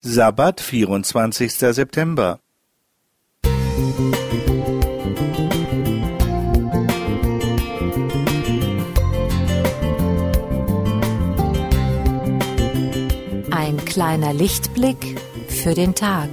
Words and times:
Sabbat, 0.00 0.60
24. 0.60 1.52
September. 1.52 2.38
Ein 13.50 13.84
kleiner 13.86 14.32
Lichtblick 14.32 15.20
für 15.48 15.74
den 15.74 15.96
Tag. 15.96 16.28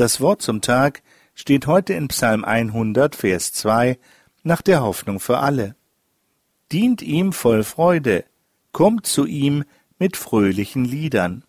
Das 0.00 0.22
Wort 0.22 0.40
zum 0.40 0.62
Tag 0.62 1.02
steht 1.34 1.66
heute 1.66 1.92
in 1.92 2.08
Psalm 2.08 2.42
100, 2.42 3.14
Vers 3.14 3.52
2 3.52 3.98
nach 4.42 4.62
der 4.62 4.82
Hoffnung 4.82 5.20
für 5.20 5.40
alle. 5.40 5.76
Dient 6.72 7.02
ihm 7.02 7.34
voll 7.34 7.64
Freude, 7.64 8.24
kommt 8.72 9.04
zu 9.04 9.26
ihm 9.26 9.62
mit 9.98 10.16
fröhlichen 10.16 10.86
Liedern. 10.86 11.44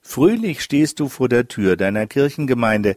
Fröhlich 0.00 0.62
stehst 0.64 0.98
du 0.98 1.08
vor 1.08 1.28
der 1.28 1.46
Tür 1.46 1.76
deiner 1.76 2.08
Kirchengemeinde, 2.08 2.96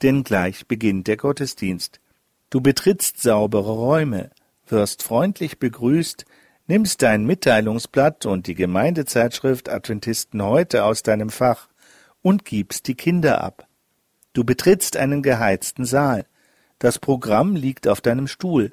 denn 0.00 0.24
gleich 0.24 0.66
beginnt 0.66 1.06
der 1.06 1.18
Gottesdienst. 1.18 2.00
Du 2.48 2.62
betrittst 2.62 3.20
saubere 3.20 3.72
Räume, 3.72 4.30
wirst 4.68 5.02
freundlich 5.02 5.58
begrüßt, 5.58 6.24
nimmst 6.66 7.02
dein 7.02 7.26
Mitteilungsblatt 7.26 8.24
und 8.24 8.46
die 8.46 8.54
Gemeindezeitschrift 8.54 9.68
Adventisten 9.68 10.40
heute 10.42 10.84
aus 10.84 11.02
deinem 11.02 11.28
Fach 11.28 11.68
und 12.22 12.46
gibst 12.46 12.88
die 12.88 12.94
Kinder 12.94 13.44
ab. 13.44 13.68
Du 14.32 14.44
betrittst 14.44 14.96
einen 14.96 15.22
geheizten 15.22 15.84
Saal. 15.84 16.24
Das 16.78 16.98
Programm 16.98 17.54
liegt 17.54 17.86
auf 17.86 18.00
deinem 18.00 18.26
Stuhl. 18.26 18.72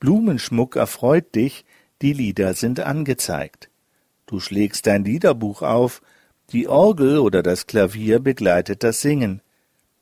Blumenschmuck 0.00 0.76
erfreut 0.76 1.34
dich, 1.34 1.64
die 2.02 2.12
Lieder 2.12 2.54
sind 2.54 2.80
angezeigt. 2.80 3.70
Du 4.26 4.40
schlägst 4.40 4.86
dein 4.86 5.04
Liederbuch 5.04 5.62
auf, 5.62 6.02
die 6.50 6.68
Orgel 6.68 7.18
oder 7.18 7.42
das 7.42 7.66
Klavier 7.66 8.20
begleitet 8.20 8.82
das 8.82 9.00
Singen. 9.00 9.42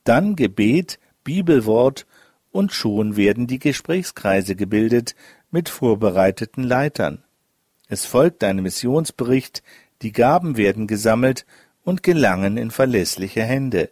Dann 0.05 0.37
Gebet, 0.37 0.99
Bibelwort 1.25 2.07
und 2.53 2.73
schon 2.73 3.17
werden 3.17 3.47
die 3.47 3.59
Gesprächskreise 3.59 4.57
gebildet 4.57 5.15
mit 5.51 5.69
vorbereiteten 5.69 6.65
Leitern. 6.65 7.23
Es 7.89 8.07
folgt 8.07 8.43
ein 8.45 8.63
Missionsbericht, 8.63 9.63
die 10.03 10.13
Gaben 10.13 10.57
werden 10.57 10.87
gesammelt 10.87 11.47
und 11.85 12.03
gelangen 12.03 12.57
in 12.57 12.71
verlässliche 12.71 13.43
Hände. 13.43 13.91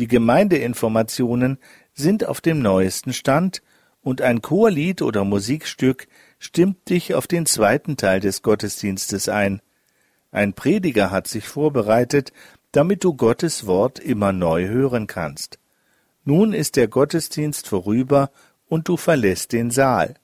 Die 0.00 0.08
Gemeindeinformationen 0.08 1.58
sind 1.92 2.26
auf 2.26 2.40
dem 2.40 2.62
neuesten 2.62 3.12
Stand 3.12 3.60
und 4.00 4.22
ein 4.22 4.40
Chorlied 4.40 5.02
oder 5.02 5.24
Musikstück 5.24 6.08
stimmt 6.38 6.88
dich 6.88 7.14
auf 7.14 7.26
den 7.26 7.44
zweiten 7.44 7.98
Teil 7.98 8.20
des 8.20 8.40
Gottesdienstes 8.40 9.28
ein. 9.28 9.60
Ein 10.30 10.54
Prediger 10.54 11.10
hat 11.10 11.28
sich 11.28 11.46
vorbereitet, 11.46 12.32
damit 12.72 13.04
du 13.04 13.12
Gottes 13.12 13.66
Wort 13.66 13.98
immer 13.98 14.32
neu 14.32 14.68
hören 14.68 15.06
kannst. 15.06 15.58
Nun 16.24 16.54
ist 16.54 16.76
der 16.76 16.88
Gottesdienst 16.88 17.68
vorüber 17.68 18.30
und 18.68 18.88
du 18.88 18.96
verlässt 18.96 19.52
den 19.52 19.70
Saal. 19.70 20.14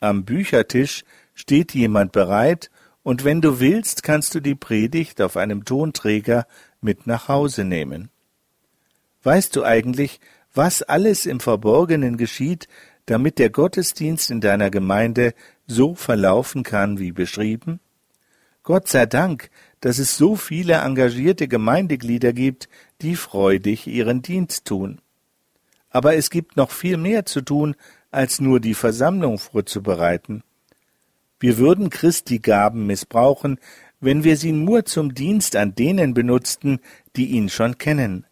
Am 0.00 0.24
Büchertisch 0.24 1.04
steht 1.34 1.72
jemand 1.72 2.10
bereit, 2.10 2.68
und 3.04 3.22
wenn 3.22 3.40
du 3.40 3.60
willst, 3.60 4.02
kannst 4.02 4.34
du 4.34 4.40
die 4.40 4.56
Predigt 4.56 5.22
auf 5.22 5.36
einem 5.36 5.64
Tonträger 5.64 6.48
mit 6.80 7.06
nach 7.06 7.28
Hause 7.28 7.62
nehmen. 7.62 8.10
Weißt 9.22 9.56
du 9.56 9.64
eigentlich, 9.64 10.20
was 10.54 10.82
alles 10.82 11.26
im 11.26 11.40
Verborgenen 11.40 12.16
geschieht, 12.16 12.68
damit 13.06 13.38
der 13.38 13.50
Gottesdienst 13.50 14.30
in 14.30 14.40
deiner 14.40 14.70
Gemeinde 14.70 15.34
so 15.66 15.94
verlaufen 15.94 16.62
kann 16.62 16.98
wie 16.98 17.12
beschrieben? 17.12 17.80
Gott 18.62 18.88
sei 18.88 19.06
Dank, 19.06 19.50
dass 19.80 19.98
es 19.98 20.16
so 20.16 20.36
viele 20.36 20.74
engagierte 20.74 21.48
Gemeindeglieder 21.48 22.32
gibt, 22.32 22.68
die 23.00 23.16
freudig 23.16 23.86
ihren 23.86 24.22
Dienst 24.22 24.66
tun. 24.66 25.00
Aber 25.90 26.16
es 26.16 26.28
gibt 26.30 26.56
noch 26.56 26.70
viel 26.70 26.96
mehr 26.96 27.24
zu 27.24 27.40
tun, 27.40 27.76
als 28.10 28.40
nur 28.40 28.60
die 28.60 28.74
Versammlung 28.74 29.38
vorzubereiten. 29.38 30.42
Wir 31.40 31.58
würden 31.58 31.88
Christi 31.88 32.40
Gaben 32.40 32.86
missbrauchen, 32.86 33.58
wenn 34.00 34.22
wir 34.22 34.36
sie 34.36 34.52
nur 34.52 34.84
zum 34.84 35.14
Dienst 35.14 35.56
an 35.56 35.74
denen 35.74 36.14
benutzten, 36.14 36.80
die 37.16 37.26
ihn 37.28 37.48
schon 37.48 37.78
kennen 37.78 38.27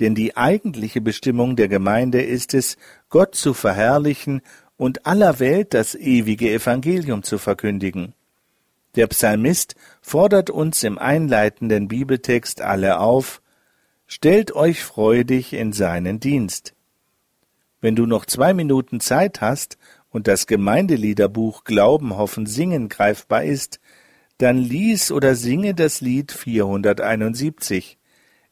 denn 0.00 0.14
die 0.14 0.36
eigentliche 0.36 1.00
Bestimmung 1.00 1.56
der 1.56 1.68
Gemeinde 1.68 2.22
ist 2.22 2.54
es, 2.54 2.76
Gott 3.08 3.34
zu 3.34 3.54
verherrlichen 3.54 4.42
und 4.76 5.06
aller 5.06 5.38
Welt 5.38 5.74
das 5.74 5.94
ewige 5.94 6.50
Evangelium 6.52 7.22
zu 7.22 7.38
verkündigen. 7.38 8.14
Der 8.94 9.06
Psalmist 9.06 9.74
fordert 10.00 10.50
uns 10.50 10.82
im 10.82 10.98
einleitenden 10.98 11.88
Bibeltext 11.88 12.60
alle 12.60 13.00
auf, 13.00 13.40
Stellt 14.08 14.54
euch 14.54 14.84
freudig 14.84 15.52
in 15.52 15.72
seinen 15.72 16.20
Dienst. 16.20 16.74
Wenn 17.80 17.96
du 17.96 18.06
noch 18.06 18.24
zwei 18.24 18.54
Minuten 18.54 19.00
Zeit 19.00 19.40
hast 19.40 19.78
und 20.10 20.28
das 20.28 20.46
Gemeindeliederbuch 20.46 21.64
Glauben, 21.64 22.16
Hoffen, 22.16 22.46
Singen 22.46 22.88
greifbar 22.88 23.42
ist, 23.42 23.80
dann 24.38 24.58
lies 24.58 25.10
oder 25.10 25.34
singe 25.34 25.74
das 25.74 26.00
Lied 26.00 26.30
471. 26.30 27.98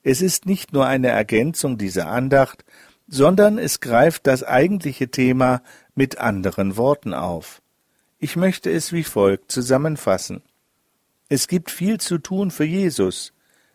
Es 0.07 0.21
ist 0.21 0.45
nicht 0.45 0.75
nur 0.75 0.87
eine 0.87 1.09
Ergänzung 1.09 1.79
dieser 1.79 2.09
Andacht, 2.09 2.67
sondern 3.09 3.57
es 3.57 3.81
greift 3.81 4.27
das 4.27 4.45
eigentliche 4.45 5.11
Thema 5.11 5.63
mit 5.95 6.19
anderen 6.19 6.77
Worten 6.77 7.15
auf. 7.15 7.63
Ich 8.19 8.37
möchte 8.37 8.71
es 8.71 8.93
wie 8.93 9.03
folgt 9.03 9.51
zusammenfassen. 9.51 10.43
Es 11.31 11.49
gibt 11.49 11.71
viel 11.71 11.99
zu 11.99 12.19
tun 12.19 12.51
für 12.51 12.65
Jesus. 12.65 13.33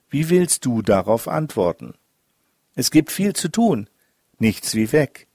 Wie 0.08 0.30
willst 0.30 0.66
du 0.66 0.84
darauf 0.84 1.28
antworten? 1.28 1.96
Es 2.76 2.92
gibt 2.92 3.12
viel 3.12 3.34
zu 3.34 3.50
tun. 3.50 3.90
Nichts 4.38 4.76
wie 4.76 4.92
weg. 4.92 5.28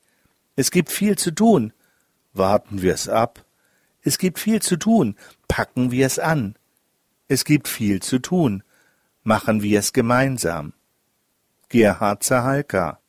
Es 0.55 0.71
gibt 0.71 0.93
viel 0.93 1.19
zu 1.19 1.33
tun. 1.33 1.73
Warten 2.33 2.83
wir 2.83 2.95
es 2.95 3.09
ab. 3.09 3.45
Es 4.03 4.17
gibt 4.17 4.39
viel 4.39 4.63
zu 4.63 4.77
tun. 4.77 5.17
Packen 5.49 5.91
wir 5.91 6.07
es 6.07 6.21
an. 6.21 6.55
Es 7.27 7.45
gibt 7.45 7.67
viel 7.67 8.01
zu 8.01 8.21
tun. 8.21 8.63
Machen 9.25 9.61
wir 9.61 9.81
es 9.81 9.93
gemeinsam. 9.93 10.73
Gerhard 11.75 12.23
Zahalka. 12.23 13.01